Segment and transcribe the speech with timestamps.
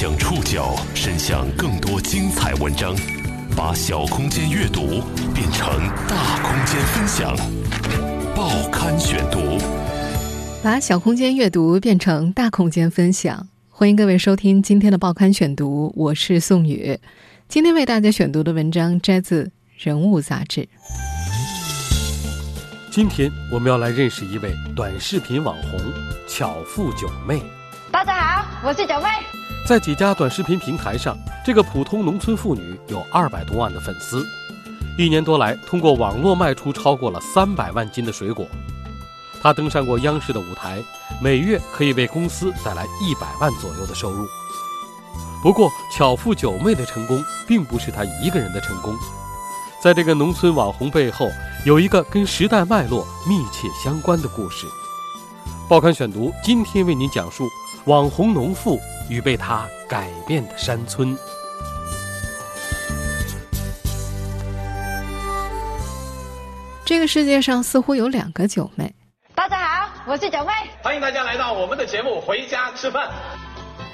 [0.00, 2.96] 将触角伸向更多精彩文章，
[3.54, 5.02] 把小空间阅读
[5.34, 5.68] 变成
[6.08, 7.36] 大空间分享。
[8.34, 9.58] 报刊选读，
[10.64, 13.46] 把小空间阅读变成大空间分享。
[13.68, 16.98] 欢迎各位收听今天的报刊选读，我是宋宇。
[17.46, 19.44] 今天为大家选读的文章摘自
[19.76, 20.66] 《人物》杂志。
[22.90, 25.78] 今天我们要来认识一位短视频网红
[26.26, 27.42] 巧妇九妹。
[27.92, 29.49] 大家好，我是九妹。
[29.70, 34.26] 在几家短视频平台上，这个普通农村妇女有二百多万的粉丝，
[34.98, 38.44] 一年多来通过网络卖出超过了三百万斤的水果。
[39.40, 40.82] 她登上过央视的舞台，
[41.22, 44.26] 每月可以为公司带来一百万左右的收入。
[45.40, 48.92] 不过，巧妇九妹的成功并不是她一个人的成功，
[49.80, 51.28] 在这个农村网红背后，
[51.64, 54.66] 有一个跟时代脉络密切相关的故事。
[55.68, 57.48] 报刊选读今天为您讲述
[57.84, 58.76] 网红农妇。
[59.10, 61.14] 与被他改变的山村。
[66.86, 68.94] 这个世界上似乎有两个九妹。
[69.34, 70.52] 大家好，我是九妹。
[70.82, 73.08] 欢迎大家来到我们的节目《回家吃饭》。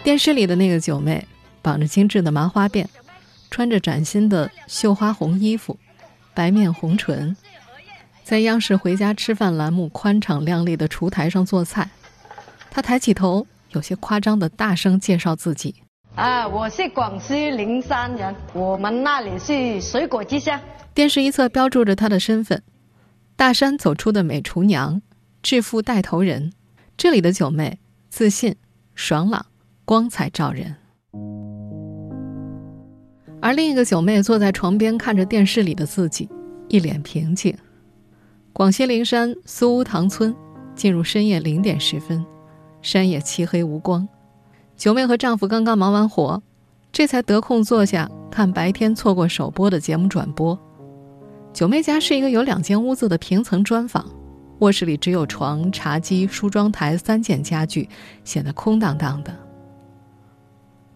[0.04, 1.26] 电视里的那个九妹，
[1.62, 2.86] 绑着精致的麻花辫，
[3.50, 5.78] 穿着崭新的绣花红衣服，
[6.34, 7.34] 白面红唇，
[8.22, 11.88] 在央视《回家吃饭》栏目宽敞亮丽的厨台上做菜。
[12.70, 13.46] 她抬起头。
[13.76, 15.74] 有些夸张的大声介绍自己
[16.14, 16.48] 啊！
[16.48, 20.58] 我是广西灵山人，我们那里是水果之乡。
[20.94, 22.62] 电视一侧标注着他的身份：
[23.36, 25.02] 大山走出的美厨娘、
[25.42, 26.54] 致富带头人。
[26.96, 28.56] 这里的九妹自信、
[28.94, 29.44] 爽朗、
[29.84, 30.74] 光彩照人。
[33.42, 36.26] 而另一个九妹坐在床边看着电视里的自己，
[36.68, 37.54] 一脸平静。
[38.54, 40.34] 广西灵山苏屋塘村，
[40.74, 42.24] 进入深夜零点十分。
[42.86, 44.08] 山野漆黑无光，
[44.76, 46.40] 九妹和丈夫刚刚忙完活，
[46.92, 50.56] 这才得空坐下看白天错过首播的节目转播。
[51.52, 54.08] 九妹家是一个有两间屋子的平层砖房，
[54.60, 57.88] 卧室里只有床、茶几、梳妆台三件家具，
[58.22, 59.34] 显得空荡荡的。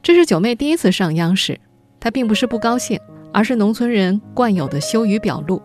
[0.01, 1.59] 这是九妹第一次上央视，
[1.99, 3.01] 她并不是不高兴，
[3.33, 5.61] 而是农村人惯有的羞于表露。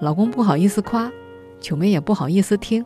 [0.00, 1.12] 老公不好意思夸，
[1.60, 2.82] 九妹也不好意思听。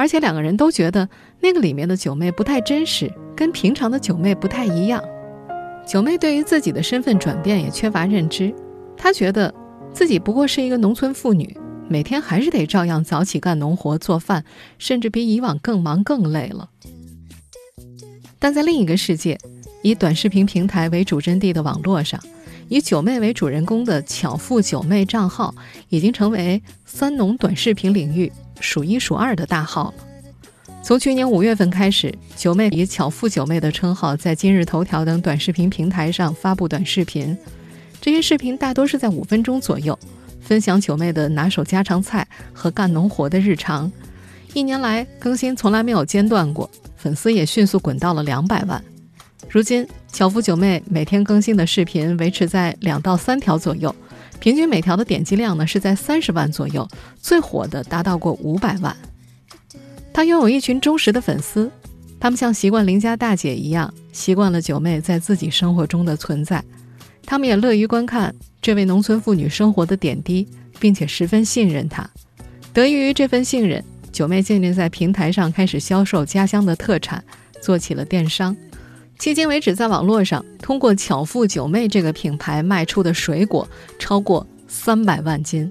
[0.00, 1.06] 而且两个人都觉得
[1.40, 5.04] 那个里面的九妹不太真实，跟平常的九妹不太一样。
[5.86, 8.50] 九妹对于自己的身份转变也缺乏认知，
[8.96, 9.54] 她觉得
[9.92, 11.54] 自己不过是一个农村妇女，
[11.86, 14.42] 每天还是得照样早起干农活、做饭，
[14.78, 16.70] 甚至比以往更忙更累了。
[18.38, 19.36] 但在另一个世界，
[19.82, 22.18] 以短视频平台为主阵地的网络上，
[22.70, 25.54] 以九妹为主人公的巧妇九妹账号
[25.90, 28.32] 已经成为三农短视频领域。
[28.60, 30.04] 数一数二的大号了。
[30.82, 37.36] 从去年五月份开始，九妹以“巧妇九妹”的称号，在今日头条等短视频平台上发布短视频。
[38.00, 39.98] 这些视频大多是在五分钟左右，
[40.40, 43.92] 分享九妹的拿手家常菜和干农活的日常。
[44.54, 48.82] 一年来更新从来没有间断过，粉丝也迅速滚到了两百万。
[49.50, 53.94] 如今，巧妇九妹每天更新的视频维持在两到三条左右。
[54.40, 56.88] 平均每条的点击量呢是在三十万左右，
[57.20, 58.96] 最火的达到过五百万。
[60.12, 61.70] 他拥有一群忠实的粉丝，
[62.18, 66.64] 他们像习惯邻家大姐一样，习惯了九妹在自己生活中的存在，
[67.24, 70.48] 他们也乐于观看这位农村妇女生活的点滴，
[70.78, 72.08] 并且十分信任她。
[72.72, 77.22] 得益于这份信任，九妹渐渐在平台上开始销售家乡的特产，
[77.60, 78.56] 做起了电商。
[79.20, 85.70] 迄今为止，在网络上通过“巧妇九妹”这个品牌卖出的水果超过三百万斤，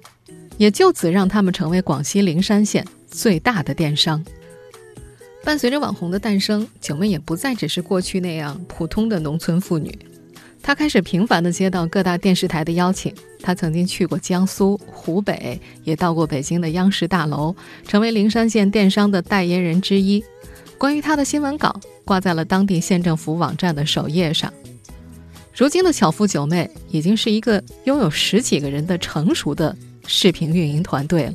[0.58, 4.24] 也就此让他们成为广西灵山县最大的电商。
[5.44, 9.98] 伴随着网红的诞生，九妹也不再只是过去那样普通的农村妇女，
[10.62, 13.12] 她开始频繁地接到各大电视台的邀请。
[13.42, 17.56] 她曾经去过江苏、湖北，也到过北京的央视大楼，
[17.88, 20.24] 成为灵山县电商的代言人之一。
[20.78, 21.82] 关于她的新闻稿。
[22.10, 24.52] 挂在了当地县政府网站的首页上。
[25.54, 29.76] 如今的巧妇九妹已经是一个拥有十几个人的成熟的
[30.08, 31.34] 视频运营团队了。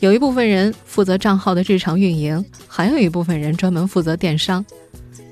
[0.00, 4.62] 有一部分人负责账号的日常运营，还有一部分人专门负责电商。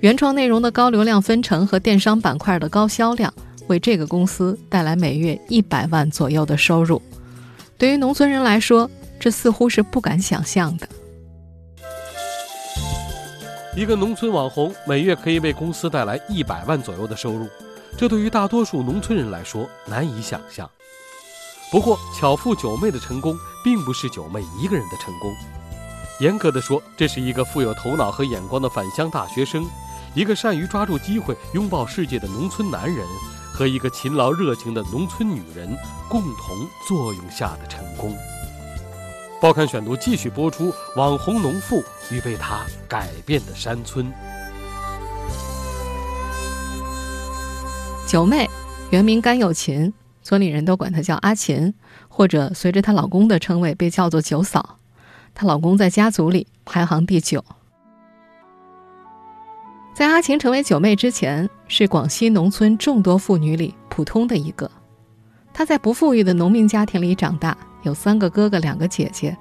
[0.01, 3.35] 原创内容的高流量分成和电商板块的高销量，
[3.67, 7.03] 为这个公司带来每月一百万左右的收入。
[7.77, 8.91] 对于农村人来说，
[9.21, 10.89] 这似乎是不敢想象的。
[13.77, 17.49] 一个农村网红每月可以为公司带来一百万左右的收入，
[17.99, 20.71] 这对于大多数农村人来说难以想象。
[21.73, 25.35] 不过，巧妇九妹的成功并不是九妹一个人的成功。
[26.21, 29.67] 严格的说，这是一个富有头脑和眼光的返乡大学生，
[30.15, 33.05] 一个善于抓住机会拥抱世界的农村男人，
[33.53, 35.77] 和一个勤劳热情的农村女人
[36.09, 38.17] 共同作用下的成功。
[39.41, 44.13] 报刊选读继续播出：网红农妇与被他改变的山村。
[48.07, 48.49] 九妹
[48.91, 49.93] 原名甘有琴，
[50.23, 51.75] 村里人都管她叫阿琴，
[52.09, 54.79] 或者随着她老公的称谓被叫做九嫂。
[55.35, 57.45] 她老公在家族里排行第九。
[59.95, 64.71] 在阿琴成为九妹之前，是广西农村众多妇女里普通的一个。
[65.53, 69.37] 她在不富裕的农民家庭里长大，有三个哥哥，两个姐姐，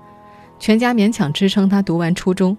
[0.64, 2.56] 全家勉强支撑他读完初中。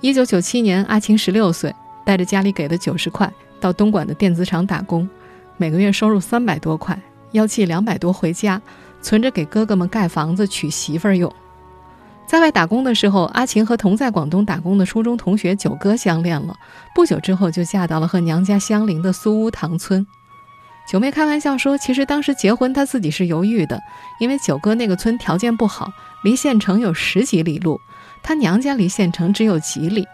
[0.00, 1.70] 一九九七年，阿琴十六岁，
[2.02, 3.30] 带着家里给的九十块
[3.60, 5.06] 到东莞的电子厂打工，
[5.58, 6.98] 每个月收入三百多块，
[7.32, 8.58] 要寄两百多回家，
[9.02, 11.30] 存着给哥哥们盖房子、娶媳妇儿用。
[12.26, 16.56] 在外打工的时候，阿琴和同在广东打工的初中同学九哥相恋了。
[16.94, 20.06] 不久之后，就嫁到了和娘家相邻的苏屋塘村。
[20.86, 23.82] 九妹开玩笑说：“其实当时结婚，她自己是犹豫的，
[24.20, 25.90] 因为九哥那个村条件不好，
[26.22, 27.80] 离县城有十几里路，
[28.22, 30.06] 她娘家离县城只有几里。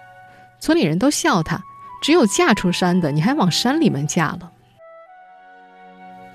[0.60, 1.60] 村里人都笑她，
[2.02, 4.50] 只有嫁出山的，你还往山里面嫁了。”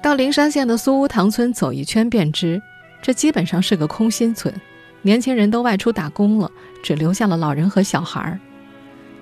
[0.03, 2.61] 到灵山县的苏屋塘村走一圈便知，
[3.01, 4.53] 这基本上是个空心村。
[5.01, 6.51] 年轻人都外出打工了，
[6.83, 8.39] 只留下了老人和小孩儿。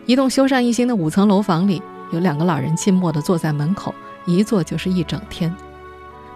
[0.06, 1.81] 一栋修缮一新的五层楼房里，
[2.12, 3.95] 有两个老人静默地坐在门口，
[4.25, 5.54] 一坐就是一整天。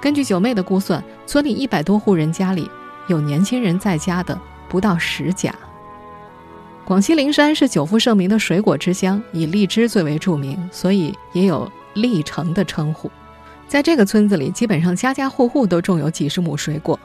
[0.01, 2.69] 根据九妹的估算，村里一百多户人家里，
[3.07, 5.53] 有年轻人在家的不到十家。
[6.85, 13.11] 广西灵山是久负盛名的水果之乡，以荔枝最为著名，所以也有“荔城”的称呼。
[13.67, 16.99] 在这个村子里，基本上家家户户都种有几十亩水果。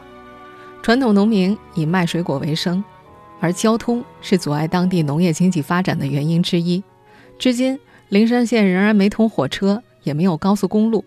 [0.82, 2.82] 传统农民以卖水果为生，
[3.40, 6.82] 而交通是阻碍当地农业经济发展的原因之一。
[7.38, 7.78] 至今，
[8.08, 11.04] 灵山县仍然没通火车，也没有高速公路。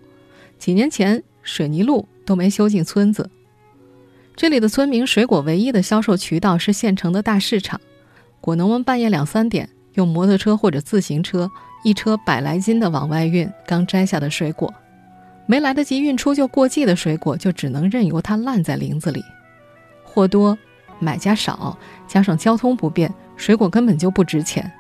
[0.59, 3.29] 几年前，水泥路都没修进村子。
[4.35, 7.79] 这里的村民水果唯一的销售渠道是县城的大市场。
[8.41, 11.49] 果农们半夜两三点用摩托车或者自行车，
[11.83, 14.71] 一车百来斤的往外运刚摘下的水果，
[15.47, 19.23] 没来得及运出就过季的水果，就只能任由它烂在林子里。
[20.03, 20.57] 货多，
[21.00, 21.77] 买家少，
[22.07, 24.71] 加上交通不便，水果根本就不值钱。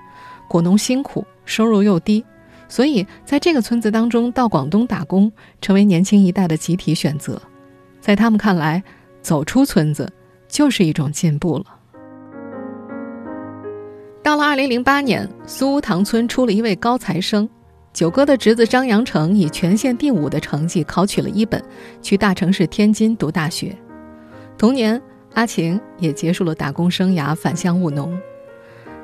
[0.47, 2.23] 果农辛苦，收入又低，
[2.67, 5.31] 所以在这个村子当中，到广东打工
[5.61, 7.41] 成为年轻一代的集体选择。
[7.99, 8.83] 在他们看来，
[9.21, 10.11] 走出村子
[10.47, 11.65] 就是一种进步了。
[14.23, 17.49] 到了二零零八年，苏屋塘村出了一位高材生，
[17.93, 21.63] 九哥的侄子张阳成以全县第五的成绩考取了一本，
[22.01, 23.75] 去大城市天津读大学。
[24.57, 25.01] 同年。
[25.33, 28.19] 阿晴也结束了打工生涯，返乡务农。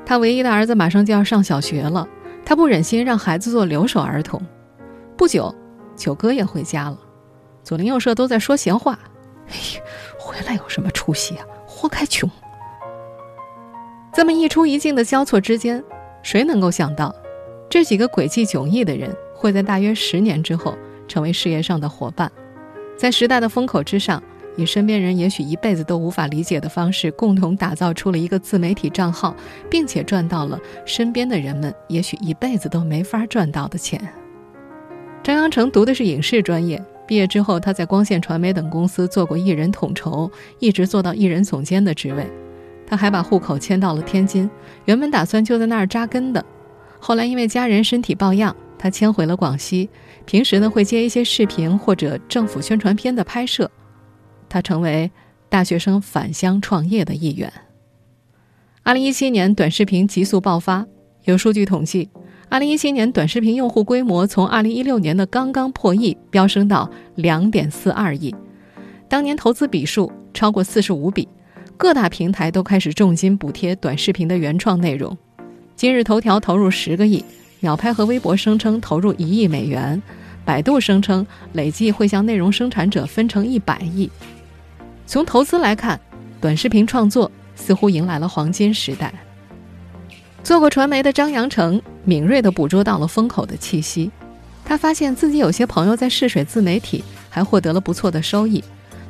[0.03, 2.07] 他唯一的儿子马上就要上小学了，
[2.45, 4.41] 他不忍心让孩子做留守儿童。
[5.17, 5.53] 不久，
[5.95, 6.97] 九哥也回家了。
[7.63, 8.99] 左邻右舍都在说闲话
[9.49, 9.55] ：“哎，
[10.19, 11.45] 回来有什么出息啊？
[11.65, 12.29] 活该穷。”
[14.13, 15.83] 这么一出一进的交错之间，
[16.21, 17.15] 谁能够想到，
[17.69, 22.31] 这几个诡计迥异的人会在大约十年之后成为事业上的伙伴，
[22.97, 24.21] 在时代的风口之上。
[24.55, 29.35] 以身边人也许一辈子都无法理解的方式，共同打造出了一个自媒体账号，
[29.69, 33.99] 并且赚到了身边的人们也许一辈子都没法赚到的钱。
[35.23, 40.29] 张阳成读的是影视专业，毕业之后他在光线传媒等公司做过艺人统筹，
[40.59, 42.29] 一直做到艺人总监的职位。
[42.85, 44.49] 他还把户口迁到了天津，
[44.85, 46.45] 原本打算就在那儿扎根的，
[46.99, 49.89] 后来因为家人身体抱恙，他迁回了广西。
[50.25, 53.69] 平时呢会接一些视频或者政府宣传片的拍摄。
[54.53, 55.09] 他成为
[55.49, 57.51] 大学生返乡创业的一员。
[58.83, 60.85] 二零一七年，短视频急速爆发。
[61.23, 62.07] 有数据统计，
[62.49, 68.35] 二零一七年短视频用户规模从二零一六年的刚刚破亿，飙升到两点四二亿。
[69.09, 71.27] 当年投资笔数超过四十五笔，
[71.75, 75.17] 各大平台都开始重金补贴短视频的原创内容。
[75.75, 77.25] 今日头条投入十个亿，
[77.59, 79.99] 秒拍和微博声称投入一亿美元，
[80.45, 84.07] 百度声称累计会向内容生产者分成一百亿。
[85.05, 85.99] 从投资来看，
[86.41, 89.13] 短视频创作似乎迎来了黄金时代。
[90.43, 94.11] 做过传媒的张阳成敏锐地捕捉到了风口的气息，
[94.65, 98.63] 他发现自己有些朋友在试水自媒体，还获得了不错的收益。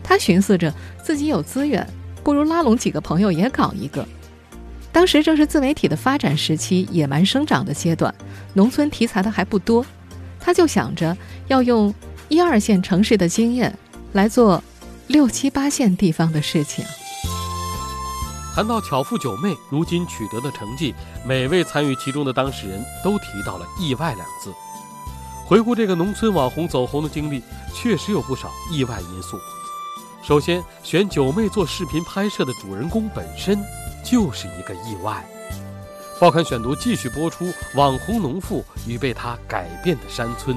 [0.04, 1.88] 他寻思着自己有资源，
[2.24, 4.06] 不如拉拢几个朋友也搞一个。
[4.92, 8.14] 当时正是自媒体的发展时期，野蛮生长的阶段，
[8.54, 9.84] 农村题材的还不多，
[10.40, 11.16] 他就想着
[11.48, 11.94] 要用
[12.28, 13.76] 一二线城市的经验
[14.12, 14.64] 来做。
[15.08, 16.84] 六七八线地方的事情。
[18.56, 20.94] 谈到巧妇九妹如今取得的成绩，
[21.26, 24.54] 每位参与其中的当事人都提到了“意外”两字。
[25.46, 27.44] 回顾这个农村网红走红的经历，
[27.74, 29.38] 确实有不少意外因素。
[30.24, 33.60] 首先，选九妹做视频拍摄的主人公本身
[34.06, 35.26] 就是一个意外。
[36.20, 40.56] 报刊选读继续播出：网红农妇与被她改变的山村。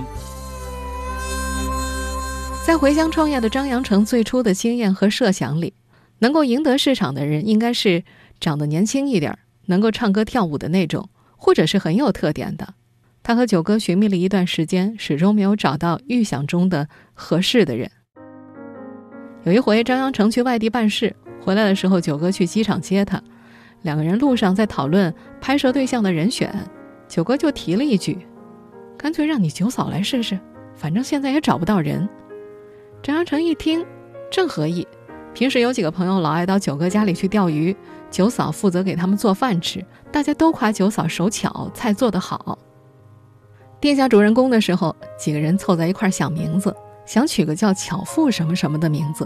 [2.66, 5.72] 在回乡创业的张阳成最初的经验和设想里。
[6.18, 8.02] 能够赢得市场的人，应该是
[8.40, 12.74] 长得年轻一点、能够唱歌跳舞的那种，或者是很有特点的。
[13.22, 17.88] 他和九哥寻觅了一段时间，始终没有找到预想中的合适的人。
[19.44, 23.22] 有一回，张阳成去外地办事，回来的时候，九哥去机场接他，
[23.82, 26.52] 两个人路上在讨论拍摄对象的人选。
[27.06, 28.26] 九哥就提了一句
[28.98, 30.36] ：“干脆让你九嫂来试试，
[30.74, 32.08] 反正现在也找不到人。”
[33.06, 33.86] 张扬成一听，
[34.32, 34.84] 正合意。
[35.32, 37.76] 平时有几个朋友老爱到九哥家里去钓鱼，
[38.10, 42.58] 九嫂负责给他们做饭吃，大家都夸九嫂手巧，菜做得好。
[43.80, 49.24] 定下主人公的时候，几个人凑在一块想名字，想取个叫巧妇什么什么的名字。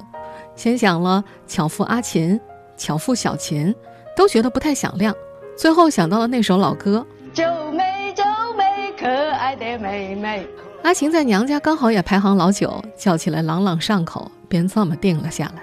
[0.54, 2.38] 先想了巧妇阿琴、
[2.76, 3.75] 巧妇小琴，
[4.14, 5.14] 都觉得不太响亮。
[5.56, 8.25] 最后想到了那首老歌：九妹九
[8.58, 10.46] 妹，可爱的妹妹。
[10.82, 15.62] 阿琴在娘家刚好也排行老九，叫起来朗朗上口，便这么定了下来。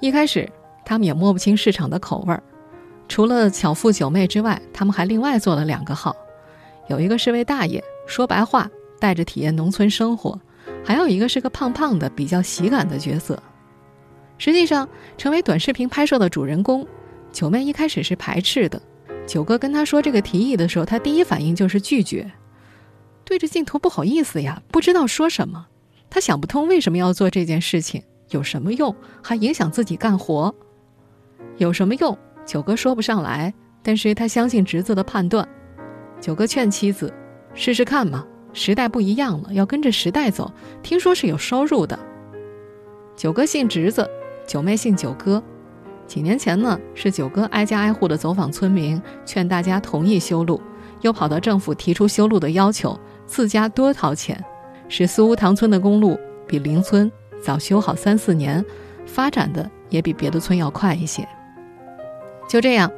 [0.00, 0.50] 一开始，
[0.86, 2.42] 他们也摸不清市场的口味儿。
[3.08, 6.16] 除了巧妇九妹之外，他们还另外做了两个号，
[6.88, 10.38] 有一个是位大爷，说白话带着体验农村生活；
[10.82, 13.40] 还有一个是个胖胖的、比较喜感的角色。
[14.38, 14.88] 实际上，
[15.18, 16.86] 成为短视频拍摄的主人公，
[17.32, 18.80] 九妹一开始是排斥的。
[19.26, 22.30] 九哥跟他说这个提议的时候，他第一反应就是拒绝。
[23.26, 25.66] 对着镜头不好意思呀，不知道说什么，
[26.08, 28.02] 他想不通为什么要做这件事情。
[28.30, 28.94] 有什么用？
[29.22, 30.54] 还影响自己干活？
[31.58, 32.16] 有什么用？
[32.44, 33.52] 九哥说不上来，
[33.82, 35.46] 但是他相信侄子的判断。
[36.20, 37.12] 九哥劝妻子
[37.52, 40.52] ：“试试看嘛，时代不一样了，要跟着时代走。
[40.82, 41.98] 听说是有收入的。”
[43.16, 44.08] 九哥信侄子，
[44.46, 45.42] 九妹信九哥。
[46.06, 50.60] 几年前呢，是九哥挨家挨户的走访村民，劝大家同意修路，
[51.00, 54.42] 又跑到政府提出修路的要求，自家多掏钱，
[54.88, 57.10] 使苏屋塘村的公路比邻村。
[57.42, 58.64] 早修好三四年，
[59.04, 61.26] 发展的也比别的村要快一些。
[62.48, 62.90] 就这样，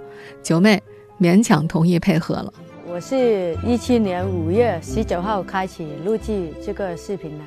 [0.42, 0.82] 九妹
[1.20, 2.52] 勉强同意配合了。
[2.86, 7.44] 我是一七年五月十九号开始录制这个视频的。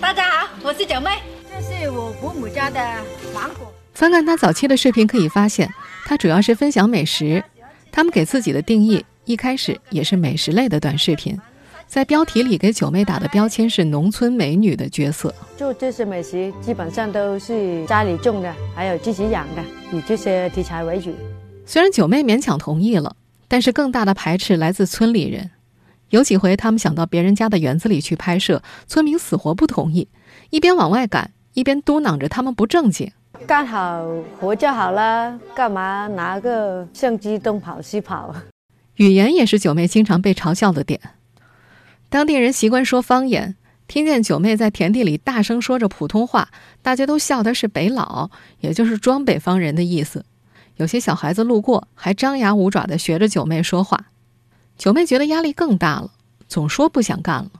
[0.00, 1.10] 大家好，我是九妹，
[1.48, 2.80] 这是我伯母家的
[3.32, 3.72] 芒果。
[3.92, 5.68] 翻看她早期的视频，可以发现
[6.06, 7.44] 她主要是分享美食。
[7.92, 11.38] 他们给自己的定义一开始也是美食类的短视频。
[11.90, 21.12] 在标题里给九妹打的标签是农村美女的角色，做这些美食基本上都是家里种的，还有自己养的，以这些题材为主。
[21.66, 23.16] 虽然九妹勉强同意了，
[23.48, 25.50] 但是更大的排斥来自村里人。
[26.10, 30.06] 有几回他们想到别人家的园子里去拍摄，村民死活不同意，
[30.50, 33.10] 一边往外赶，一边嘟囔着他们不正经，
[33.48, 34.06] 干好
[34.38, 38.32] 活就好了，干嘛拿个相机东跑西跑？
[38.94, 41.00] 语言也是九妹经常被嘲笑的点。
[42.10, 43.54] 当地人习惯说方言，
[43.86, 46.50] 听见九妹在田地里大声说着普通话，
[46.82, 50.24] 大家都笑她是北佬，也就是装北方人的意思。
[50.76, 54.06] 有些小孩子路过，还张牙舞爪地学着九妹说话。
[54.76, 56.10] 九妹觉得压力更大了，
[56.48, 57.50] 总说不想干了。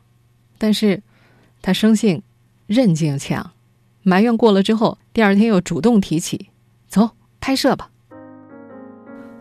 [0.58, 1.00] 但是，
[1.62, 2.22] 她生性
[2.66, 3.52] 韧劲强，
[4.02, 6.48] 埋怨过了之后，第二天又主动提起
[6.90, 7.88] ：“走，拍摄吧。”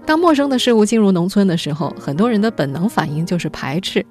[0.05, 4.05] 当陌生的事物进入农村的时候，很多人的本能反应就是排斥。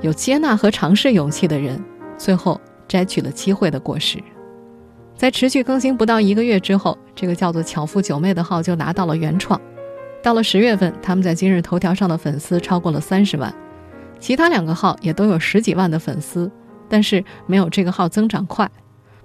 [0.00, 1.82] 有接纳和尝试勇气的人，
[2.16, 4.18] 最后摘取了机会的果实。
[5.16, 9.60] 在持续更新不到一个月之后，这个叫做“巧妇九妹”的号就拿到了原创。
[10.22, 13.52] 到了十月份，他们在今日头条上的粉丝超过了三十万，
[14.20, 16.48] 其他两个号也都有十几万的粉丝，
[16.88, 18.70] 但是没有这个号增长快。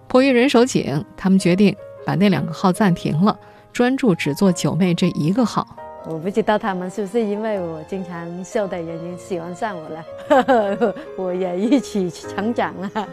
[0.07, 1.75] 迫于人手紧，他们决定
[2.05, 3.37] 把那两个号暂停了，
[3.71, 5.67] 专注只做九妹这一个号。
[6.05, 13.07] 我不知道他们是不是因为我经常笑的原因喜欢上我了， 我也一起成长了。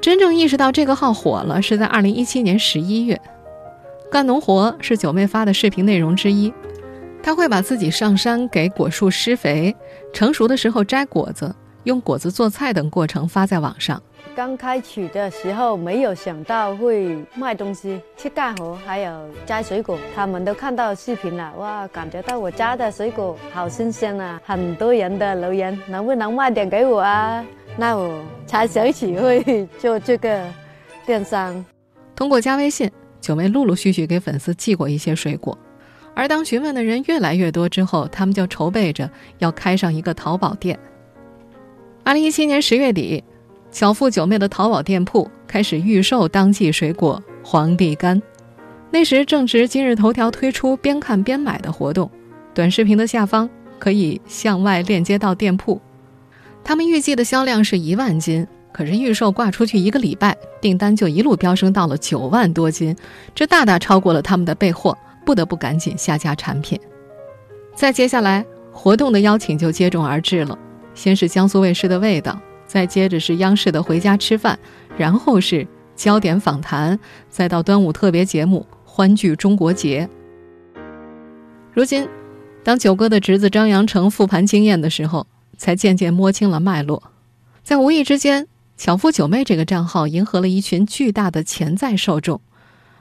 [0.00, 3.20] 真正意识到这个号火了，是在二零一七年十一月。
[4.10, 6.52] 干农活是九妹发的视频内容之一，
[7.22, 9.76] 她会把自己上山给果树施肥，
[10.12, 11.54] 成熟的时候摘果子，
[11.84, 14.02] 用果子做菜等过程发在网上。
[14.38, 19.98] 刚开始的时候没有想到会卖东西、去干活，还有摘水果。
[20.14, 24.40] 他们都看到视频了，哇，感觉到我家的水果好新鲜啊！
[24.44, 27.44] 很多人的留言，能不能卖点给我啊？
[27.76, 30.46] 那我才想起会做这个
[31.04, 31.64] 电商。
[32.14, 32.88] 通过加微信，
[33.20, 35.58] 九妹陆陆续续给粉丝寄过一些水果。
[36.14, 40.78] 而当询问的人越来越多之后，他们就筹备着要开上一个淘宝店。
[42.04, 43.24] 二零一七年十月底，
[43.70, 48.20] 巧妇九妹的淘宝店铺开始预售当季水果皇帝柑。
[48.90, 52.10] 那时正值今日头条推出边看边买的活动，
[52.54, 53.48] 短视频的下方
[53.78, 55.80] 可以向外链接到店铺。
[56.64, 62.96] 他们预计的销量是一万斤，可是预售挂出去一个礼拜，订单就一路飙升到了九万多斤，
[63.34, 66.80] 这大大超过了他们的备货，不得不赶紧下架产品。
[67.74, 70.58] 再接下来，活动的邀请就接踵而至了，
[70.94, 72.32] 先是江苏卫视的《味道》，
[72.68, 74.56] 再接着是央视的《回家吃饭》，
[74.96, 76.96] 然后是焦点访谈，
[77.28, 80.08] 再到端午特别节目《欢聚中国节》。
[81.72, 82.08] 如今，
[82.62, 85.26] 当九哥的侄子张扬成复盘经验的时候。
[85.60, 87.10] 才渐渐摸清了脉络，
[87.64, 88.46] 在无意之间，
[88.76, 92.40] 巧妇九妹这个账号迎合了一群巨大的潜在受众，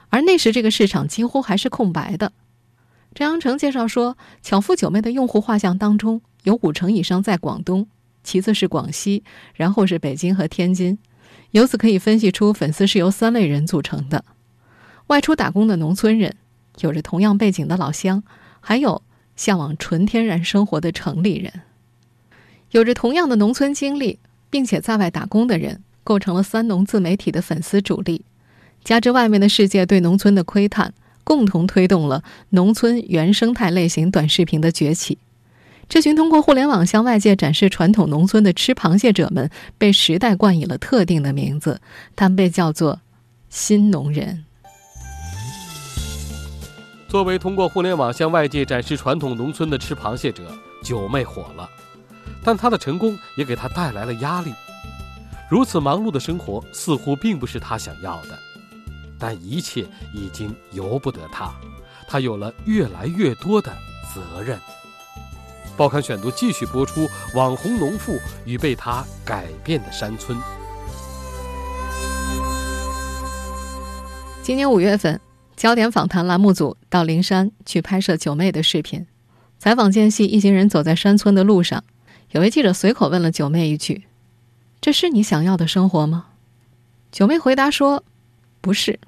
[0.09, 2.31] 而那时这个市场几乎还是空白的。
[3.13, 7.88] 张扬成介绍说，巧妇九妹的用户画像当中有五成以上在广东，
[8.27, 9.24] 其次是广西，
[9.55, 10.98] 然后是北京和天津。
[11.51, 14.25] 由此可以分析出，粉丝是由三类人组成的：
[15.07, 16.36] 外出打工的农村人，
[16.81, 18.22] 有着同样背景的老乡，
[18.60, 19.01] 还有
[19.38, 21.62] 向往纯天然生活的城里人。
[22.72, 24.19] 有着同样的农村经历，
[24.50, 28.25] 并且在外打工的人，构成了三农自媒体的粉丝主力。
[28.84, 30.93] 加之外面的世界对农村的窥探，
[31.24, 35.17] 共同推动了农村原生态类型短视频的崛起。
[35.89, 41.79] 这群通过互联网向外界展示传统农村的吃螃蟹者们，被时代冠以了特定的名字，
[42.15, 43.00] 他们被叫做
[43.50, 44.44] “新农人”。
[47.08, 50.44] 作为通过互联网向外界展示传统农村的吃螃蟹者，
[50.84, 51.70] 九妹火了。
[52.44, 54.53] 但她的成功也给她带来了压力，
[55.50, 58.38] 如此忙碌的生活似乎并不是她想要的，
[59.17, 61.50] 但一切已经由不得她，
[62.10, 63.72] 她有了越来越多的
[64.13, 64.60] 责任。
[65.77, 70.36] 报刊选读继续播出：网红农妇与被他改变的山村。
[74.42, 75.22] 今年五月份，
[75.55, 79.05] 焦点访谈栏目组到灵山去拍摄九妹的视频，
[79.59, 81.83] 采访间隙，一行人走在山村的路上。
[82.31, 84.05] 有位记者随口问了九妹一句
[84.81, 86.29] ：“这是你想要的生活吗？”
[87.11, 88.03] 九妹回答说
[88.61, 89.00] ：“不是。”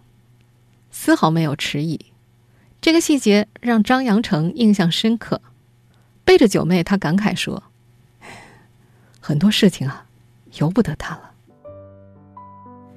[0.92, 2.00] 丝毫没有迟疑。
[2.80, 5.42] 这个细节让张扬成印象深刻。
[6.30, 7.64] 背着九妹，他感慨说
[9.20, 10.06] ：“很多事情啊，
[10.60, 11.32] 由不得他了。”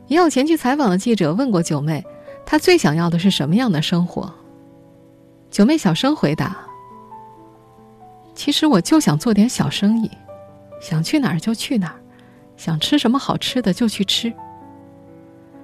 [0.06, 2.04] 也有前去采访的记者问过九妹
[2.44, 4.34] ：“她最想要的是什么样的生活？”
[5.50, 6.54] 九妹小声回答。
[8.34, 10.10] 其实我就想做点小生意，
[10.78, 11.96] 想去哪儿就去哪儿，
[12.58, 14.30] 想吃什么好吃的就去吃。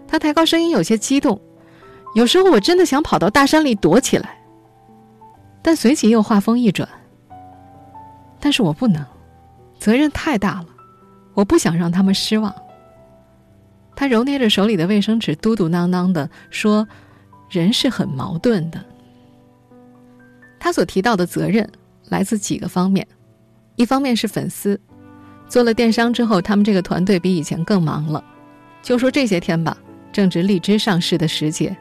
[0.06, 1.38] 他抬高声音，有些激动。
[2.14, 4.38] 有时候我真的想跑到大山里躲起来，
[5.60, 6.88] 但随即又话锋一转。
[8.40, 9.04] 但是我不能，
[9.78, 10.66] 责任太大了，
[11.34, 12.54] 我不想让他们失望。
[13.94, 16.86] 他揉捏着手里的卫生纸，嘟嘟囔囔的说
[17.50, 18.84] ：“人是很矛盾的。”
[20.60, 21.68] 他所提到的责任。
[22.10, 23.06] 来自几个方面，
[23.76, 24.80] 一方面是粉丝，
[25.46, 28.24] 做了电商之后，他们这个团队比以前更忙了。
[28.82, 29.76] 就说这些天吧，
[30.10, 31.76] 正值荔枝上市的时节，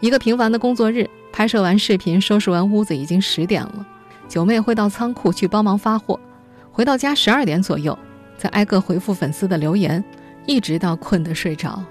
[0.00, 3.86] 一个平凡的工作日，拍摄完视频，收拾完屋子，已经十点了。
[4.28, 6.20] 九妹会到仓库去帮忙发货，
[6.70, 7.98] 回到家十二点左右，
[8.36, 10.04] 再挨个回复粉丝的留言，
[10.46, 11.82] 一直到困得睡着。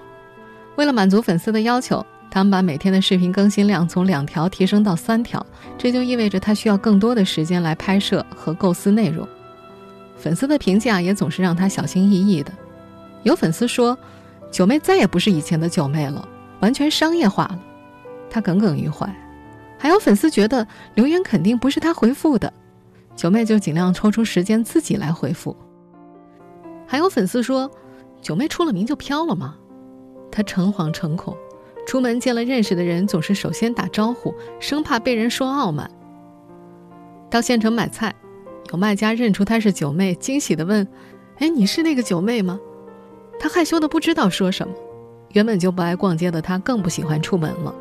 [0.76, 2.04] 为了满足粉丝的要求。
[2.30, 5.44] 他们把每天的视频更新量从两条提升到三条，
[5.78, 9.26] 这就意味着他需要更多的时间来拍摄和构思内容。
[10.18, 12.52] 粉丝的评价也总是让他小心翼翼的。
[13.22, 13.96] 有粉丝说
[14.52, 16.28] ：“九妹再也不是以前的九妹了，
[16.60, 17.58] 完全商业化了。”
[18.28, 19.10] 他耿耿于怀。
[19.78, 22.52] 还有粉丝觉得留言肯定不是他回复的，
[23.14, 25.56] 九妹就尽量抽出时间自己来回复。
[26.86, 27.70] 还有粉丝说
[28.20, 29.56] ：“九妹出了名就飘了吗？”
[30.32, 31.36] 他诚惶诚恐。
[31.86, 35.90] 出门见了认识的人，总是首先打招呼，生怕被人说傲慢。
[37.30, 38.14] 到县城买菜，
[38.72, 40.86] 有卖家认出她是九妹，惊喜地问
[41.40, 42.60] ：“哎，你是那个九妹吗？”
[43.40, 44.74] 她害羞的不知道说什么。
[45.32, 47.74] 原本就不爱逛街的她，更不喜欢出门了。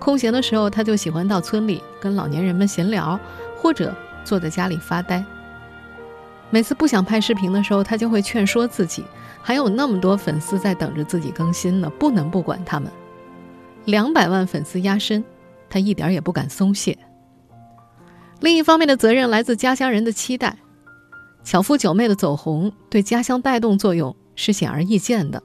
[0.00, 3.20] 空闲的时候，他就喜欢到村里跟老年人们闲聊，
[3.56, 5.24] 或者坐在家里发呆。
[6.48, 9.04] 每次不想拍视频的时候，他就会劝说自己，
[9.40, 12.90] 还有那么多粉丝在等着自己更新呢，不能不管他们。
[13.84, 15.22] 两百万粉丝压身，
[15.68, 16.98] 他一点也不敢松懈。
[18.40, 20.56] 另一方面的责任来自家乡人的期待。
[21.44, 25.42] 巧妇九妹的走红对家乡带动作用是显而易见的。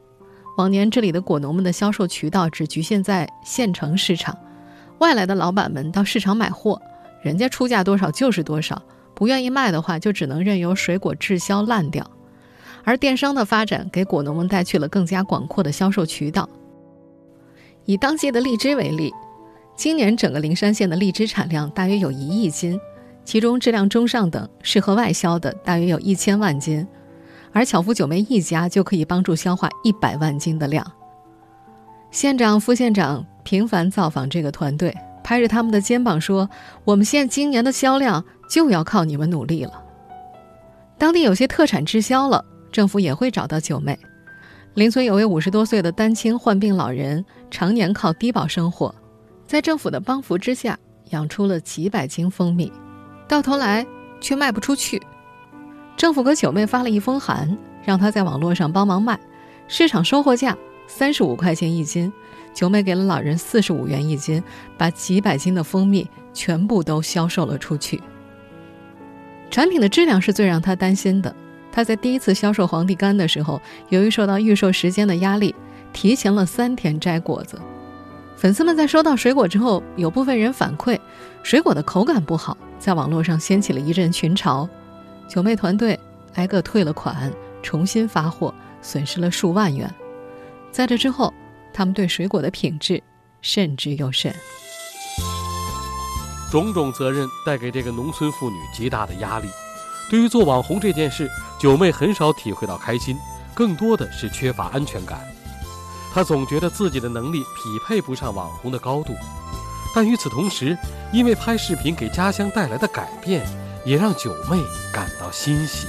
[0.58, 4.38] 往年这里的果农们的销售渠道只局限在县城市场，
[5.00, 6.82] 外来的老板们到市场买货，
[7.22, 8.82] 人家出价多少就是多少，
[9.14, 12.10] 不愿意卖的话就只能任由水果滞销烂掉。
[12.84, 16.48] 而电商的发展给果农们带去了更加广阔的销售渠道。
[17.86, 19.12] 以当季的荔枝为例，
[19.76, 22.80] 今年整个灵山县的荔枝产量大约有一亿斤，
[23.24, 26.88] 其中质量中上等、适合外销的大约有一千万斤。
[27.52, 30.86] 而巧夫九妹一家就可以帮助消化一百万斤的量。
[32.12, 36.50] 县长、副县长频繁造访这个团队，拍着他们的肩膀说
[36.84, 39.82] ：“我们县今年的销量就要靠你们努力了。”
[40.98, 43.98] 当地有些特产滞销了，政府也会找到九妹。
[44.74, 48.94] 邻村有位五十多岁的单亲患病老人，常年靠低保生活，
[49.46, 50.78] 在政府的帮扶之下，
[51.12, 52.72] 养出了几百斤蜂蜜，
[53.28, 53.86] 到头来
[54.20, 55.02] 却卖不出去。
[55.96, 59.20] 政府给九妹发了一封函，让她在网络上帮忙卖，
[59.68, 62.12] 市场收货价三十五块钱一斤。
[62.56, 64.42] 九妹给了老人四十五元一斤，
[64.78, 68.02] 把几百斤的蜂蜜全部都销售了出去。
[69.52, 71.36] 产品的质量是最让她担心的。
[71.70, 75.54] 她在第一次销售皇帝柑的时候，由于受到预售时间的压力，
[75.92, 77.60] 提前了三天摘果子。
[78.38, 80.98] 粉丝们在收到水果之后，有部分人反馈
[81.44, 84.68] 水果的口感不好，在网络上掀起了一阵群嘲。
[85.28, 86.00] 九妹团队
[86.36, 87.30] 挨个退了款，
[87.62, 89.94] 重新发货，损失了数万元。
[90.72, 91.34] 在这之后，
[91.76, 93.04] 他们对水果的品质
[93.42, 94.34] 慎之又慎。
[96.50, 99.50] 种种责任带给这个农村妇女极大的压力。
[100.10, 103.18] 对于做网红这件事，九妹很少体会到开心，
[103.54, 105.20] 更多的是缺乏安全感。
[106.14, 109.14] 她总觉得自己的能力匹配不上网红的高度，
[109.94, 110.78] 但与此同时，
[111.12, 113.46] 因为拍视频给家乡带来的改变。
[113.86, 114.58] 也让九妹
[114.92, 115.86] 感到欣喜。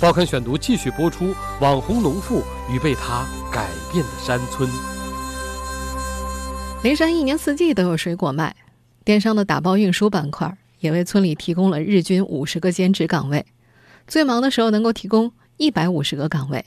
[0.00, 4.70] 报刊选读继续播出：网红农妇与被他改变的山村。
[6.84, 8.54] 灵山一年四季都有水果卖，
[9.04, 13.44] 电商的打包运输板块也为村里提供了日均五十个兼职岗位，
[14.06, 16.64] 最忙的时候能够提供一百五十个岗位。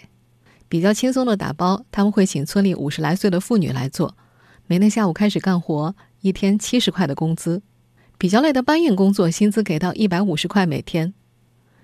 [0.68, 4.14] 比较轻松的打包，他们会请村里五十来岁的妇女来做，
[4.68, 7.62] 每天下午开始干活，一天七十块的工资。
[8.18, 11.14] 比较累的搬运工作，薪资给到一百五十块每天。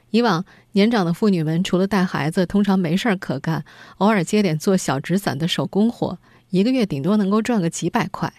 [0.09, 3.65] 以往年长的妇女们除了带孩子，通常没事儿可干，
[3.97, 6.17] 偶尔接点做小纸伞的手工活，
[6.49, 8.31] 一个月顶多能够赚个几百块。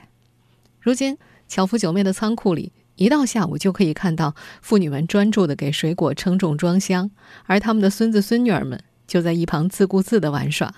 [0.80, 7.10] 如今，巧夫九妹的仓库里，一到下午就可以看到妇女们专注的给水果称重装箱，
[7.44, 10.74] 而他们的孙子孙女儿们就在一旁自顾自的玩耍。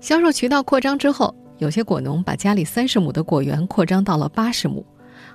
[0.00, 4.84] 销售渠道扩张之后，有些果农把家里三十亩的果园扩张到了八十亩。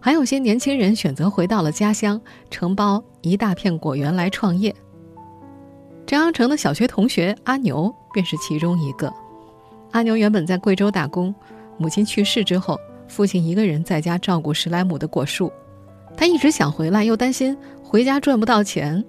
[0.07, 4.73] 还有些年轻人选择回到了家乡，承包一大片果园来创业。
[6.05, 9.13] 张阳城的小学同学阿牛便是其中一个。
[9.91, 11.35] 阿牛原本在贵州打工，
[11.77, 15.51] 母亲去世之后，父亲一个人在家照顾十来亩的果树。
[16.15, 19.03] 他一直想回来，又担心回家赚不到钱。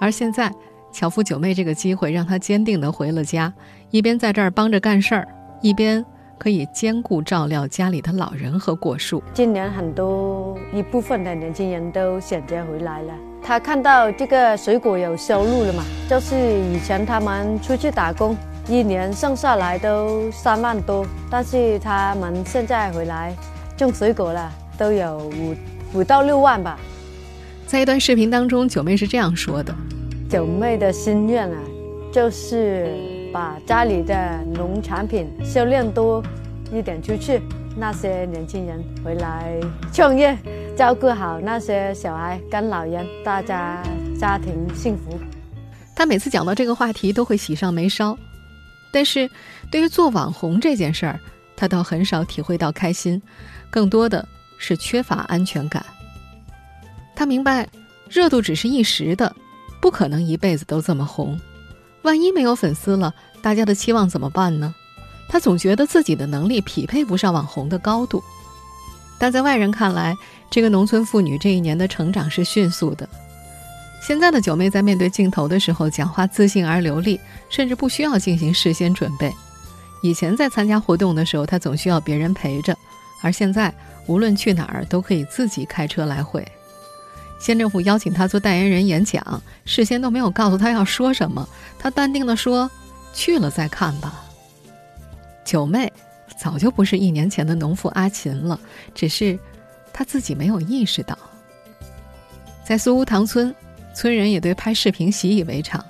[0.00, 0.50] 而现在，
[0.90, 3.52] 巧妇九妹这个机会让他坚定地回了家，
[3.90, 5.28] 一边在这儿帮着干事儿，
[5.60, 6.02] 一边。
[6.38, 9.22] 可以兼顾照料家里的老人和果树。
[9.32, 13.14] 今年很多一部分的年轻人都选择回来了。
[13.42, 15.84] 他看到这个水果有收入了嘛？
[16.08, 16.34] 就是
[16.72, 18.36] 以前他们出去打工，
[18.68, 23.34] 一年剩下来都三万多，但是他们现在回来
[23.76, 25.54] 种水果了，都有五
[25.98, 26.78] 五到六万吧。
[27.66, 29.74] 在一段视频当中，九妹是这样说的
[30.28, 31.58] ：“九妹的心愿啊，
[32.12, 32.94] 就是。”
[33.34, 36.22] 把家里的农产品销量多
[36.72, 37.42] 一点出去，
[37.76, 39.58] 那些年轻人回来
[39.92, 40.38] 创业，
[40.76, 43.82] 照顾好那些小孩跟老人，大家
[44.16, 45.18] 家庭幸福。
[45.96, 48.16] 他每次讲到这个话题都会喜上眉梢，
[48.92, 49.28] 但是
[49.68, 51.18] 对于做网红这件事儿，
[51.56, 53.20] 他倒很少体会到开心，
[53.68, 54.24] 更多的
[54.58, 55.84] 是缺乏安全感。
[57.16, 57.68] 他明白，
[58.08, 59.34] 热度只是一时的，
[59.80, 61.36] 不可能一辈子都这么红。
[62.04, 63.12] 万一没有粉丝了，
[63.42, 64.74] 大家的期望怎么办呢？
[65.26, 68.22] 他总觉得自己的能力匹配不上网红的高度。
[69.18, 70.14] 但在外人看来，
[70.50, 73.08] 这个农村妇女这一年的成长是迅速的。
[74.06, 79.32] 现在的九妹在面对镜头的时候，讲话自信而流利，甚至不需要进行事先准备。
[80.02, 82.76] 以前在参加活动的时候，她总需要别人陪着，
[83.22, 83.72] 而现在
[84.06, 86.46] 无论去哪儿都可以自己开车来回。
[87.44, 91.46] 县政府邀请他做代言人演讲，事先都没有告诉他要说什么，
[91.78, 92.70] 他淡定地说
[93.12, 94.24] ：“去了再看吧。”
[95.44, 95.92] 九妹
[96.38, 98.58] 早就不是一年前的农妇阿琴了，
[98.94, 99.38] 只是
[99.92, 101.18] 她自己没有意识到。
[102.64, 103.54] 在苏屋塘村，
[103.94, 105.84] 村人也对拍视频习以为常，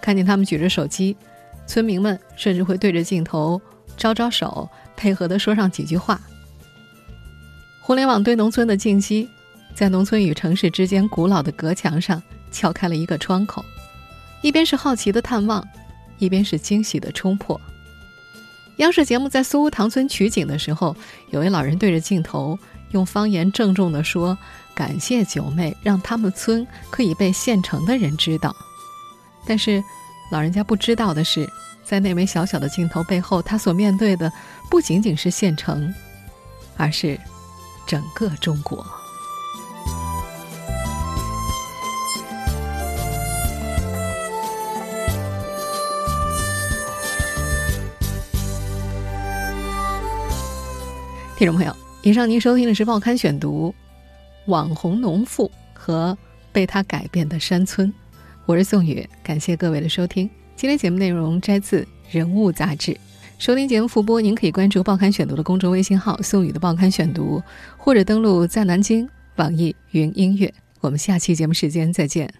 [0.00, 1.14] 看见他们举着手机，
[1.66, 3.60] 村民们甚至会对着镜头
[3.98, 6.18] 招招手，配合的说上几句话。
[7.82, 9.28] 互联网对农村的进击，
[9.76, 13.62] 在农村与城市之间古老的隔墙上敲开了一个窗口，
[14.40, 15.62] 一边是好奇的探望，
[16.18, 17.60] 一边是惊喜的冲破。
[18.78, 20.96] 央视节目在苏屋塘村取景的时候，
[21.30, 22.58] 有位老人对着镜头
[22.92, 24.36] 用方言郑重地说
[24.74, 28.56] ：“感谢九妹，让他们村可以被县城的人知道。”
[29.46, 29.82] 但是。
[30.28, 31.48] 老人家不知道的是，
[31.84, 34.32] 在那枚小小的镜头背后，他所面对的
[34.68, 35.94] 不仅仅是县城，
[36.76, 37.16] 而是
[37.86, 38.84] 整个中国。
[51.36, 53.74] 听众朋友，以上您收听的是《报刊选读》，
[54.50, 56.16] 网红农妇和
[56.50, 57.92] 被他改变的山村。
[58.46, 60.30] 我是宋宇，感谢各位的收听。
[60.56, 62.98] 今天节目内容摘自《人物》杂志。
[63.38, 67.42] 收听节目复播，您可以关注《报刊选读》的公众微信号“宋宇的报刊选读”，
[67.76, 70.50] 或者登录在南京网易云音乐。
[70.80, 72.32] 我们下期节目时间再见。